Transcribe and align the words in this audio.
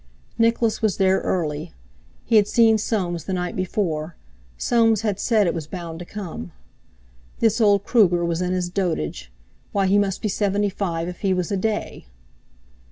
Nicholas 0.39 0.81
was 0.81 0.97
there 0.97 1.19
early. 1.19 1.75
He 2.25 2.37
had 2.37 2.47
seen 2.47 2.79
Soames 2.79 3.25
the 3.25 3.33
night 3.33 3.55
before—Soames 3.55 5.01
had 5.01 5.19
said 5.19 5.45
it 5.45 5.53
was 5.53 5.67
bound 5.67 5.99
to 5.99 6.05
come. 6.05 6.53
This 7.37 7.61
old 7.61 7.83
Kruger 7.83 8.25
was 8.25 8.41
in 8.41 8.51
his 8.51 8.67
dotage—why, 8.71 9.85
he 9.85 9.99
must 9.99 10.23
be 10.23 10.27
seventy 10.27 10.69
five 10.69 11.07
if 11.07 11.19
he 11.19 11.35
was 11.35 11.51
a 11.51 11.57
day! 11.57 12.07